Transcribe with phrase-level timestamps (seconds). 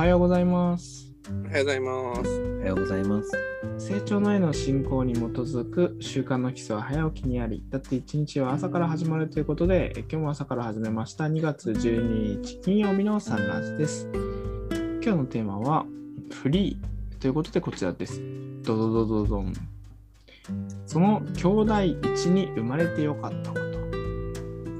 [0.00, 1.12] はようございます。
[1.28, 2.20] おはようございます。
[2.22, 3.30] おはようございます。
[3.76, 14.08] 成長のへの進行に基づく習慣の基礎は早起きにあり、だって一日は朝から始まるということで、え今日も朝から始めました2月12日金曜日のサンラジです。
[15.04, 15.84] 今日のテーマは
[16.32, 18.22] フリーということでこちらです。
[18.62, 19.52] ドドドドドン。
[20.86, 23.62] その兄弟一に生まれてよかったこと。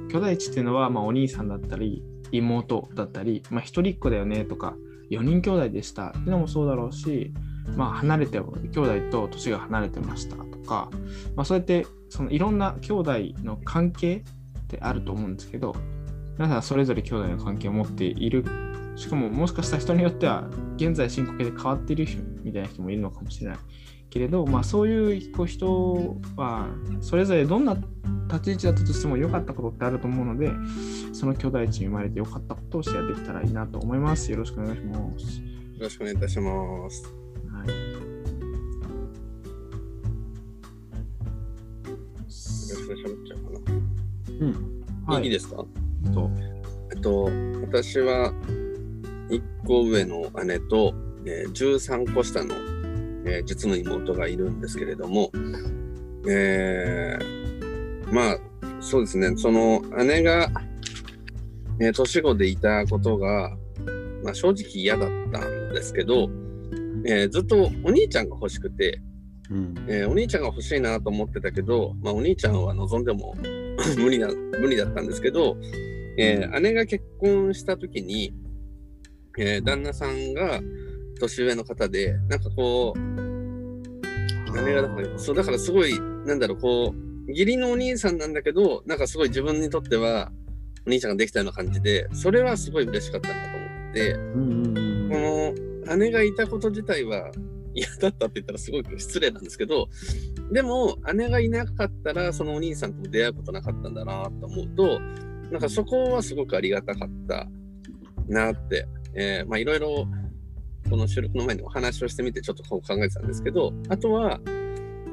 [0.09, 2.03] 兄弟一っていうのは、まあ、お兄さんだったり、
[2.33, 4.77] 妹だったり、まあ、一人っ子だよねとか、
[5.11, 7.33] 4人兄弟でしたっていうのもそうだろうし、
[7.77, 10.91] まあ、離れて、兄弟と年が離れてましたとか、
[11.37, 14.23] まあ、そうやってそのいろんな兄弟の関係っ
[14.69, 15.75] てあると思うんですけど、
[16.39, 18.45] 皆さんそれぞれ兄弟の関係を持っている。
[18.97, 23.59] しかももしかしたら人によっては現在進行形で変わっている人みたいな人もいるのかもしれない
[24.11, 26.69] けれど、まあ、そういうこう人は
[27.01, 27.77] それぞれどんな
[28.29, 30.53] 立ち位置だったとしても良かったことってあると思うので、
[31.13, 34.31] その兄弟地に生まれて良かったことをシェアできたらいいなと思います。
[34.31, 35.41] よろしくお願いします。
[35.41, 35.45] よ
[35.81, 37.05] ろしくお願いいたします。
[37.53, 37.75] はい、よ
[42.27, 43.75] ろしく喋っちゃうかな。
[44.41, 44.55] うん。
[45.07, 45.65] はいいいですか？
[46.15, 46.31] と
[46.93, 47.25] えっと、
[47.63, 48.33] 私は
[49.29, 50.93] 1個上の姉と、
[51.25, 52.55] えー13個下の、
[53.25, 55.31] えー実の妹がいるんですけれども、
[56.29, 58.39] えーまあ、
[58.81, 60.51] そうですね、その姉が、
[61.81, 63.57] えー年子でいたことが、
[64.23, 66.29] まあ、正直嫌だったんですけど、
[67.07, 69.01] えーずっとお兄ちゃんが欲しくて、
[69.51, 69.75] うん。
[69.89, 73.35] えーお兄ちゃんが欲しいなと思ってたけど、まあ、お兄ちゃんは望んでも
[73.99, 75.57] 無理な無理だったんですけど、
[76.19, 78.35] えー姉が結婚した時に、
[79.39, 80.61] えー旦那さんが
[81.21, 90.33] 年上の方でなんかこう姉がだからそうだからすごいなんだろうこう義理のお兄さんなんだけどなんかすごい自分にとっては
[90.87, 94.81] お兄ちゃんができたような感じでそれはすごい嬉しかったなと思って。
[95.11, 97.33] この姉がいたこと自体は
[97.75, 99.89] 嫌だったって言ったらすごく失礼なんですけど
[100.53, 105.01] でも姉がいなかったらそのお兄さんとも出会うことなかったんだなと思うと
[105.51, 107.49] なんかそこはすごくありがたかった
[108.29, 110.07] なって、えーまあいろいろ
[110.91, 114.41] この収録の前にお話をしてみてちょっとこう考えてたんですけどあとは、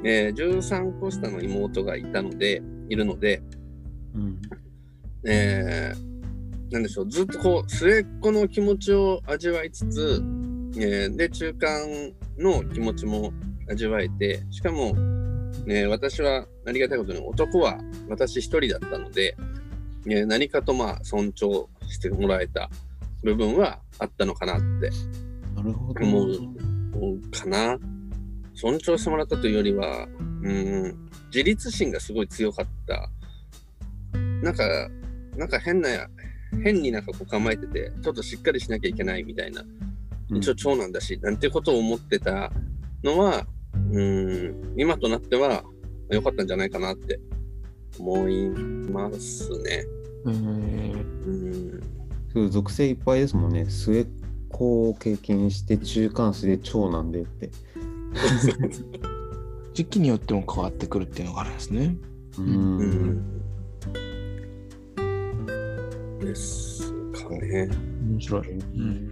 [0.03, 3.41] えー13個下の妹がいたのでいるので、
[4.15, 4.41] うん。
[5.25, 6.07] えー
[6.69, 10.21] なんでしょうずっとこう末っ子の気持ちを味わいつつ、
[10.77, 13.31] えーで中間の気持ちも
[13.69, 14.93] 味わえてしかも、
[15.65, 17.77] ね、私はありがたいことに男は
[18.09, 19.37] 私一人だったので、
[20.07, 22.69] えー何かとまあ尊重してもらえた
[23.23, 25.26] 部分はあったのかなってな
[25.67, 26.05] るほど。
[26.05, 27.77] 思うかな。
[28.53, 30.07] 尊重してもらったというよりは
[30.41, 33.09] うん自立心がすごい強かった。
[34.41, 34.89] なんか
[35.37, 35.89] なんか変な
[36.63, 39.63] 変になんかこう構えててちょっとしっかりしなきゃいけないみたいな。
[40.31, 40.37] うん。
[40.37, 42.51] 一応長男だし、なんてことを思ってた
[43.03, 43.45] のは
[43.91, 45.63] うん今となっては
[46.09, 47.19] 良かったんじゃないかなって
[47.99, 49.85] 思いますね。
[50.25, 51.27] えー。
[51.27, 51.81] うん。
[52.33, 53.65] そう属性いっぱいですもんね。
[53.69, 54.07] 末っ
[54.49, 57.49] 子を経験して中間子で長男でって。
[59.73, 61.95] 時期によっても変わってくるっていうのがあるんですね。
[62.39, 62.41] う。
[62.41, 62.77] うん
[66.17, 67.69] んですかね。
[68.09, 68.51] 面白い。
[68.51, 69.11] うん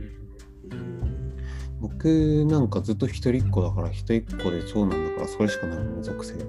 [1.81, 6.33] 僕なんかずっと一人っ子だから一人っ子で長男だからそれしかないもんね属性。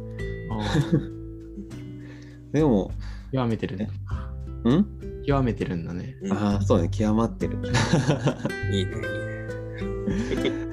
[2.53, 2.91] でも、
[3.33, 3.91] 極めてるね。
[4.65, 4.87] ん？
[5.27, 6.17] 極めてるんだね。
[6.23, 7.59] うんああそうね極まってる。
[8.73, 8.93] いいね、
[10.31, 10.67] いいね。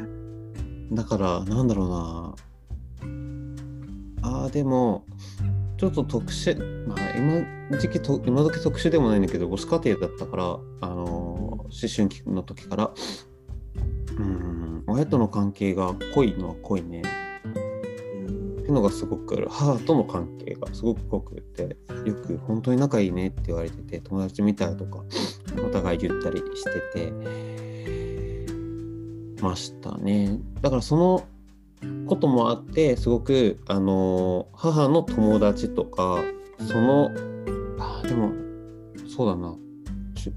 [0.91, 2.35] だからなんだろうな
[4.21, 5.05] あーでも
[5.77, 12.91] ちょっと特殊まあ今時期と今時特殊でもないんだけど母子家庭だったからあのー思春期の時から
[14.17, 17.01] うん親との関係が濃いのは濃いね
[18.63, 19.47] っていうのがすごくある。
[19.49, 21.75] 母との関係がすごく濃くて
[22.05, 25.03] よく本当に仲いいねって言われてて友達みたいとか
[25.65, 27.11] お互い言ったりしてて
[29.41, 30.39] ましたね。
[30.61, 31.25] だからその
[32.07, 36.23] こともあってすごくあの母の友達とか
[36.65, 37.11] その
[37.79, 38.31] あでも
[39.09, 39.57] そうだな。
[40.15, 40.31] 中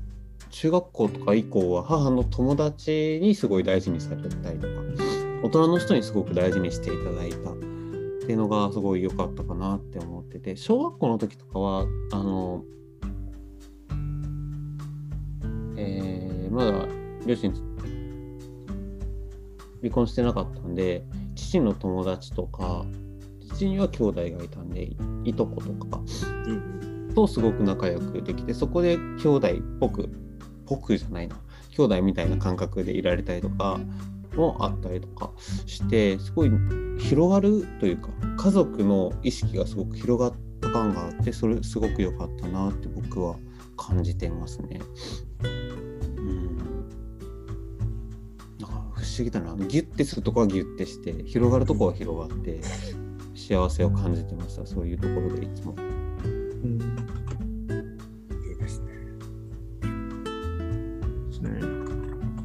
[0.50, 4.74] 中学校とか以降は母の友達にすごい大事にされたりとか
[5.44, 7.65] 大人の人にすごく大事にしていただいた
[8.26, 12.64] っていうのがすごい良かったかなって思ってて小学校の時とかはあの
[15.76, 16.88] えーまだ
[17.24, 17.54] 両親
[19.80, 21.04] 離婚してなかったんで
[21.36, 22.84] 父の友達とか
[23.54, 24.88] 父には兄弟がいたんで
[25.24, 26.00] いとことか
[27.14, 30.10] とすごく仲良くできてそこで兄弟っぽく
[30.66, 31.36] ぽくじゃないな
[31.76, 33.78] 兄弟みたいな感覚でいられたりとか
[34.36, 35.32] もあったりとか
[35.66, 36.50] してすごい
[36.98, 43.36] 広がるというか家族の意識がすごく広がった感があってそれすごく良かったなって僕は
[43.76, 44.80] 感じてますね。
[45.42, 45.48] う
[46.20, 46.56] ん
[48.58, 52.60] なんか不思議だなギュッてするとこはギュッてして広がるとこは広がって
[53.34, 55.74] 幸せを感じてましたそういうところでいつも。
[55.76, 56.80] うん
[58.48, 58.92] いいですね。
[61.28, 61.60] ですね。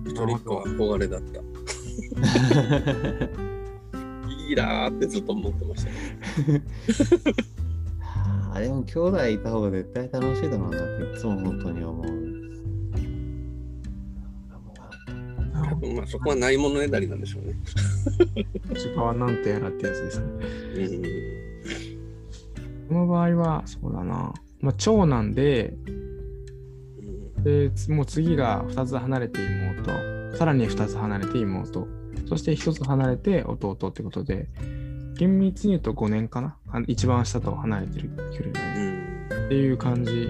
[0.05, 1.50] 一人っ子は憧れだった。
[4.47, 5.89] いいなーってずっと思ってました
[6.51, 6.63] ね。
[8.53, 12.05] あでも兄弟いた方が絶対楽しいだろうなっていつも本当に思う。
[15.63, 17.55] 多分まあそこはないものねだりなんでしょうね。
[18.73, 20.25] 時間はなんてやらってやつですね。
[20.75, 21.31] うん
[22.91, 24.33] この場合は、そうだな。
[24.59, 25.91] まあ、長男で、う
[27.39, 31.87] んでつもう次が2つ離れて妹、さらに2つ離れて妹、
[32.31, 34.47] そして1つ離れて弟ってことで、
[35.17, 36.55] 厳密に言うと5年かな？
[36.87, 38.91] 一番下と離れてる距離がうね。
[38.91, 40.29] んっていう感じ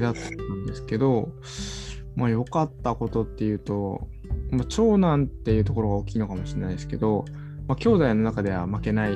[0.00, 1.28] だったんですけど、
[2.16, 4.08] まあ良かったことっていうと、
[4.50, 7.24] まあ、長男っていうところが大きいのかもしれないですけど、
[7.68, 9.12] まあ、兄弟の中では負けない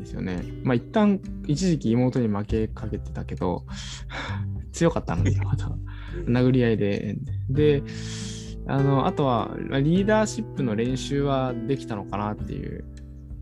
[0.00, 0.44] ですよね。
[0.64, 3.64] まあ一旦一時期妹に負けかけてたけど、
[4.72, 5.70] 強かったので、また
[6.26, 7.16] 殴り合いで。
[7.48, 7.82] で、
[8.66, 12.84] あの、あとはまあリーダーシップの練習はできたのかなっていう、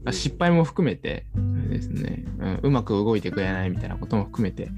[0.04, 1.26] あ失敗も含めて
[1.68, 4.70] ですね、うん、うまく動いてくれないみたいなことも含めて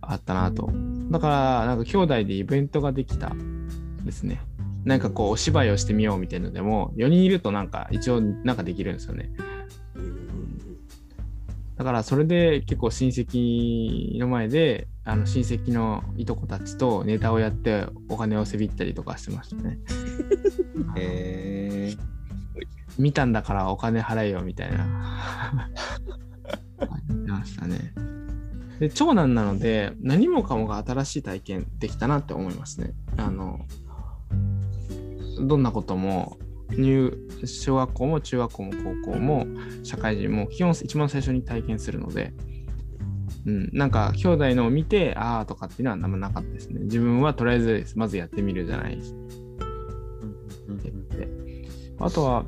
[0.00, 0.70] あったなと。
[1.10, 3.32] だから、なんか兄弟でイベントができた
[4.04, 4.40] ですね。
[4.84, 9.30] なんかこう、お芝居をしてみようみたいなのでも、4人いるとなんか一応なんかできるんですよね。
[11.76, 19.78] だからそれで結構親戚の前であの親戚のいとこたちとネタをやってお金をせびったりとかしてましたね。
[20.96, 21.96] へえ
[22.98, 25.70] 見たんだからお金払えよみたいな。
[27.08, 27.92] 言ってましたね。
[28.78, 32.94] で長男なので何もかもが新しい体験できたなって思いますね。
[33.18, 33.60] あの
[35.40, 36.38] どんなことも
[36.70, 38.72] 入小学校も中学校も
[39.04, 39.46] 高校も
[39.82, 42.32] 社会人も基本一番最初に体験するので、
[43.46, 46.80] うん、なんか兄弟のを見てああとかっていうのは何もなかったですね。
[46.84, 49.14] 自分はとりあえずまずやってみるじゃないです
[50.74, 51.28] で
[51.98, 52.44] あとは、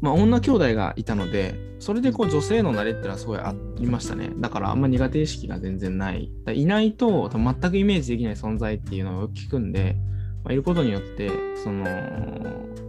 [0.00, 4.30] まあ、女兄弟がいたので、それでこう女性の慣れっていうのはすごいありましたね。
[4.36, 6.30] だからあんま苦手意識が全然ない。
[6.44, 9.96] だいないと全くイメージできない存在っていうのを聞くんで、
[10.44, 11.30] まあ、いることによって、
[11.62, 11.84] その、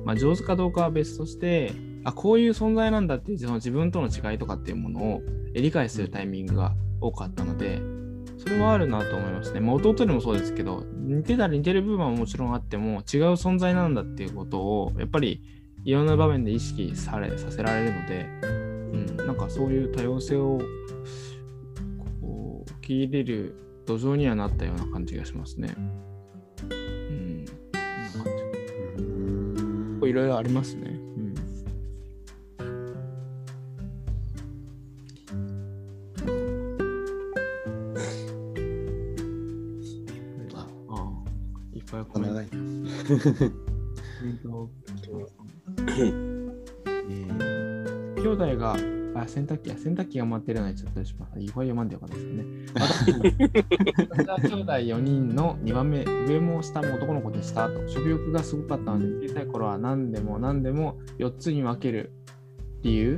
[0.05, 1.71] まあ、上手かどうかは別として、
[2.03, 5.21] あ、こういう存在なんだっていうその自分との違いとかっていうものを
[5.53, 7.81] 理解するタイミングが多かったので、
[8.37, 9.59] それはあるなと思いますね。
[9.59, 15.41] まあ、弟でもそうですけど、似てたり似てる部分はもちろんあっても、違う存在なんだっていうことを、やっぱり
[15.85, 20.59] いろんな場面で意識されさせられるので、うん、なんかそういう多様性を
[22.21, 23.55] こう受け入れる
[23.85, 25.75] 土壌にはなったような感じがしますね。
[25.77, 27.45] うん、
[28.97, 30.92] うんいろいろありますね。
[45.89, 47.73] えー
[48.23, 48.77] 兄弟が
[49.15, 51.37] あ洗濯機洗濯機が待ってるのにちょっとします。
[51.39, 52.45] いっぱい読まんでよかったですね。
[54.09, 57.87] 私は兄弟4人の2番目、上も下も男の子でしたと。
[57.89, 62.13] 食欲がすごかったので、小さい頃は何でも何でも4つに分ける
[62.81, 63.17] 理由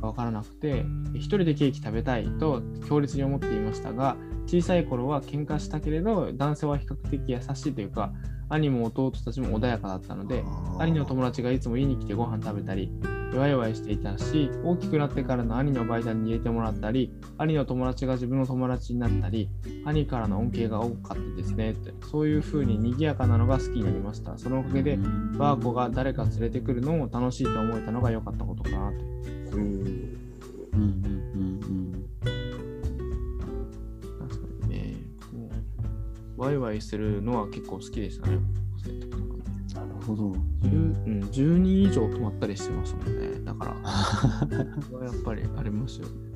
[0.00, 4.16] が分からなくて、1人でケーキ食べたいと強烈に思っていましたが、
[4.46, 8.12] 小さい頃は喧嘩したけれど、男性は比較的優しいというか、
[8.48, 10.44] 兄も弟たちも穏やかだったので、
[10.78, 12.90] 兄の友達がいつも家に来てご飯食べたり、
[13.34, 19.50] ワイワイしていたし、大きくなってからの兄のバイトに入れてもらったり、兄の友達が自分の友達になったり、
[19.84, 21.92] 兄からの恩恵が多かったですねって。
[22.10, 24.38] そういう風に賑やかなのが好きになりました。
[24.38, 24.96] そのおかげで、
[25.36, 29.56] バーコが誰か連れてくるのも楽しいと思えたのが良かったことかなと。
[29.56, 31.17] うん
[36.38, 38.38] ワイワイするのは結構好きでしたね。
[39.74, 40.32] なるほど。
[40.62, 43.40] 10, うん、10人以上泊まったりしてますもんね。
[43.44, 43.72] だから、
[44.96, 46.28] はやっぱりありますよね。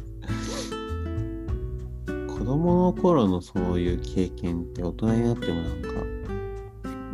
[2.42, 5.90] 子供の頃のそういう経験って大人になってもなんか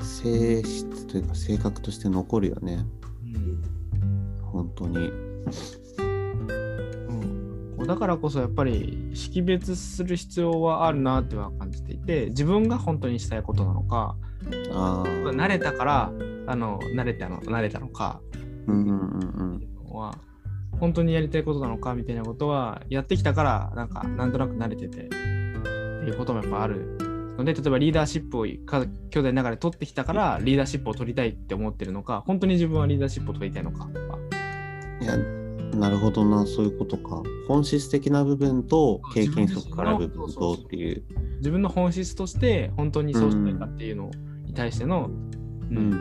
[0.03, 2.87] 性質というか性格として残るよね
[3.25, 3.63] うん
[4.41, 5.11] 本当に
[7.79, 11.68] うん、だからこそやっぱり識別する必要はあるなっては感
[12.09, 14.17] じて自分が本当にしたいことなのか
[14.73, 15.05] ああ。
[15.05, 16.13] 慣れたから
[16.47, 18.21] あの慣れたの慣れたのか
[18.67, 20.15] うんうんうんは
[20.81, 26.97] 本当にやりたいことなのかみたいなことはやってきたからなんかなんとなく慣れててっていうこともやっぱある
[27.37, 33.89] ので例えばリーダーシップをか兄弟の中で取ってきたからリーダーシップを取りたいって思ってるのか本当に自分はリーダーシップを取りたいのか。
[35.01, 37.23] いや、なるほどな、そういうことか。
[37.47, 41.05] 本質的な部分と経験則から部分とっていう。
[41.39, 44.11] 自分の本質として本当にそうしたいかっていうの
[44.45, 45.93] に対しての、ううん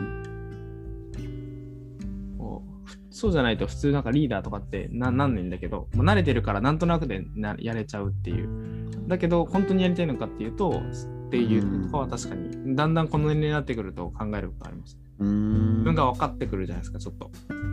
[2.38, 9.08] うふそうじゃないと普通なんかリーダーとかってななんないんだけど、もう慣れてるからなんとなくでなやれちゃうっていう。
[9.08, 14.98] だけど本当にやりたいのかっていうとっていうとかは確かにだんだんこの年齢になってくると考えることあります。
[15.18, 17.30] うーん自分が分かってくるじゃないですかちょっと。
[17.50, 17.68] うん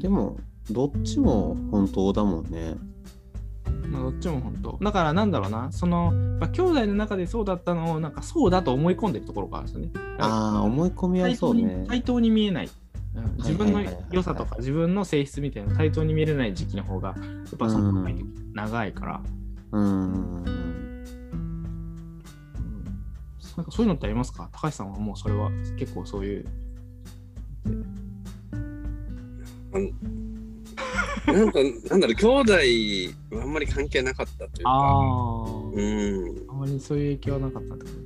[0.00, 0.38] でも、
[0.70, 2.76] どっちも本当だもんね。
[3.90, 4.78] まあ、どっちも本当。
[4.80, 10.16] だからなんだろうな、その、まあ、兄弟の中でそうだったのを、なんかそうだと思い込んでるところがあるんですよね。
[10.18, 11.84] ああ、思い込みはそうね。
[11.88, 12.66] 対等に見えない。
[12.66, 12.70] うん
[13.38, 13.82] 自分の
[14.12, 17.14] 良さとか自分の性質みたいな対等に見れない時期の方がや
[17.54, 19.20] っぱその長い時長いから、
[19.72, 20.12] うーん。
[20.44, 21.04] うん
[23.56, 24.48] なんかそういうのってありますか？
[24.52, 26.46] 高橋さんはもうそれは結構そういう
[31.26, 31.58] なんか、
[31.90, 36.46] なんだろう、兄弟はあんまり関係なかったというか、あうん。
[36.48, 37.96] あまりそういう影響はなかったってこと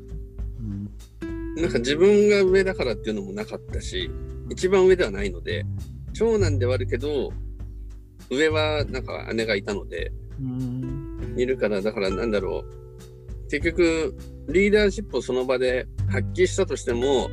[0.60, 4.10] うんなんか自分が上だからっていうのもなかったし、
[4.50, 5.64] 一番上ではないので、
[6.12, 7.32] 長男ではあるけど、
[8.30, 13.50] 上はなんか姉がいたので、うんいるから、だからなんだろう。
[13.50, 14.14] 結局、
[14.48, 17.28] リーダーシップをその場で発揮したとしても、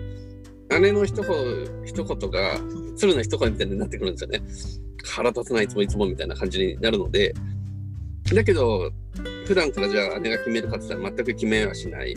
[0.80, 2.60] 姉の一言一言が、
[2.96, 4.42] 鶴の一声みたいになってくるんですよね。
[5.04, 7.34] 腹立つないつもいつもみたいな感じになるので、
[8.34, 8.92] だけど、
[9.46, 12.16] 普段からじゃあ姉が決めるかって言ったら全く決めはしない。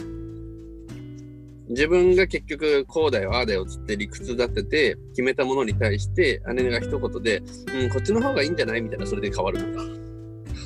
[1.68, 7.42] 自分が結局こうだよああだよっつって理屈立てて決めたものに対して姉が一言で、
[7.74, 9.84] うん、こっちの方がいいんじゃないみたいなそれで変わるとか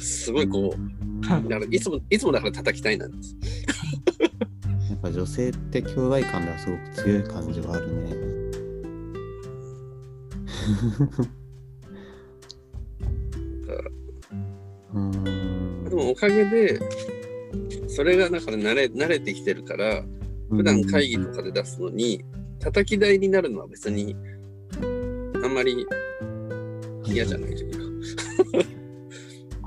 [0.01, 3.37] すごいこうだからいつもいつもだから叩きたいなんです。
[5.03, 8.11] ぱ女性って兄弟間ではすごく強い感じはあるね。
[14.95, 16.81] うーんでもおかげで
[17.89, 20.05] それがだから慣れ慣れてきてるから
[20.51, 22.25] 普段会議とかで出すのに
[22.59, 24.17] 叩き台になるのは別に
[25.43, 25.87] あんまり
[27.05, 27.79] 嫌じゃないというか。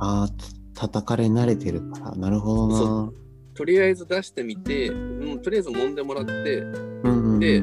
[0.04, 0.28] ああ、
[0.74, 2.16] た叩かれ慣れてるから。
[2.16, 3.14] なるほどそ
[3.54, 6.62] とりあえず出してみて、もうとりあえず揉んでもらって、
[7.04, 7.10] な。
[7.10, 7.62] うんうんうんで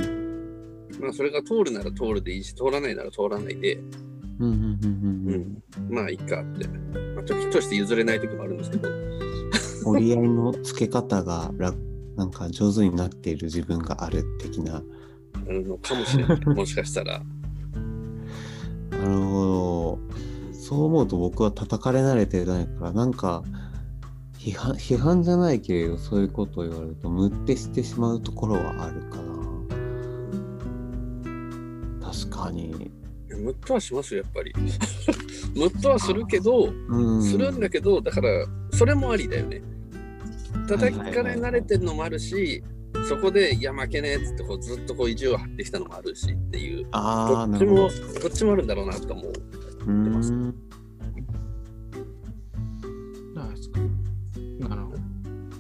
[0.99, 3.79] まあそれが通るなら通るでいいし、通らないなら通らないで、
[5.89, 6.67] まあいいかって。
[7.15, 8.89] まあ、時として譲れない時もあるんですけど、
[9.85, 11.79] 折り合いのつけ方が楽
[12.17, 14.77] なんか上手になっている自分がある的な。
[14.77, 14.83] あ
[15.53, 16.41] るのかもしれない。
[16.47, 17.23] もしかしたら。
[18.91, 19.99] なるほ
[20.53, 20.53] ど。
[20.53, 23.45] そう思うと僕は叩かれ慣れてないから、なんか
[24.49, 29.39] 批判批判じゃないけれど、そういうことを言われると、ムってしてしまうところはあるかな。
[32.11, 32.91] 確かに。
[33.29, 34.53] ムッとはしますよ、やっぱり。
[35.55, 37.23] ムッとはするけど、うん。
[37.23, 39.63] するんだけど、だから、それもありだよね。
[40.67, 42.63] 叩かれ慣れてるのもあるし、
[43.07, 47.89] そこで、いや、負けねえっつってこうずっとこう意地を張ってきたのもあるしっていう、ああ、どっちも、ど。
[48.23, 50.68] どっちもあるんだろうなとかも、うーん。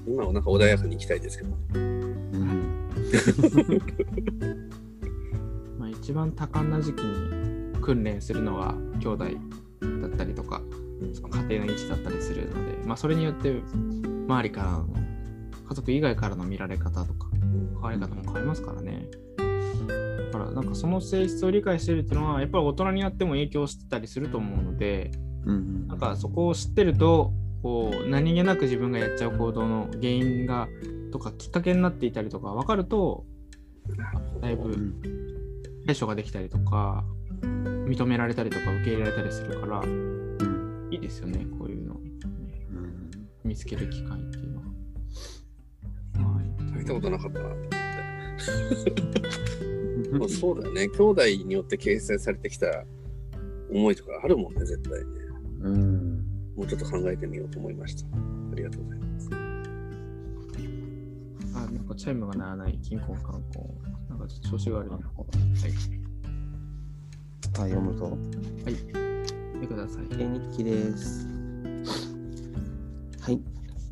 [0.09, 1.50] 今はなんか穏やかに行きたいですけど。
[1.75, 2.09] うん
[5.79, 9.25] まあ、一番多感な時期に訓練するのは兄弟
[10.03, 10.61] だったりとか、
[11.15, 13.62] その家庭の位置だったりするので、まあ、それによって
[14.27, 14.88] 周りからの
[15.69, 19.09] 家族以外からの見られ方とか変わり方も変わりますからね。
[20.33, 25.11] だからなんかその性質を理解してるっていうのはやっぱり大人になっても影響してたりすると思うので
[25.47, 30.69] うんなんかそこを知ってるとこう何気なく自分がやっちゃう行動の原因が
[31.12, 33.25] とかきっかけになっていたりとか分かると
[34.41, 34.95] だいぶうん
[35.87, 37.05] 対処ができたりとか
[37.43, 41.97] 認められたりとか受け入れられたりするからうんいいですよねこういうの
[43.49, 44.65] 見つける機会っていうのは。
[46.35, 47.69] はい食べたことなかったなって。
[50.19, 50.88] まあ、そうだよね。
[50.88, 52.85] 兄弟によって形成されてきた
[53.71, 55.07] 思いとかあるもんね、絶対ね。
[55.61, 55.98] うん
[56.59, 58.05] もうちょっと考えてみようと思いました。
[58.09, 59.31] ありがとうございます。
[61.55, 63.65] あなんかチャイムが鳴らない金婚観光
[64.09, 64.97] なんかちょっと調子が悪いな。
[64.97, 65.05] はい。
[67.53, 68.17] あ読むとはい。
[69.55, 70.07] 見てください。
[70.09, 71.29] 日記です。
[73.21, 73.41] はい。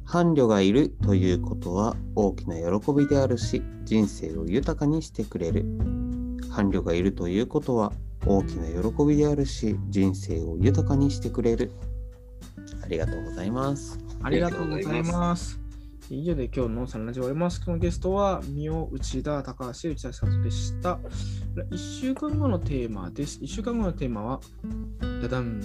[0.05, 5.65] 伴侶がいるということは大きな喜びであるし、人生を豊かにしてくれる。
[6.51, 7.93] 伴侶がいるということは
[8.27, 11.71] 大きな喜びであるし、人生を豊かにしてくれる。
[12.87, 13.99] ありがとうございます。
[14.23, 15.59] ありがとうございます。
[16.09, 17.57] 以上で今日のサンラジオ終わります。
[17.57, 21.01] 今日のゲストは、三尾、内田、高橋、内田さんでした。
[21.57, 23.41] 1週間後のテーマです。
[23.41, 24.41] 1週間後のテーマは、
[25.21, 25.61] ダダン。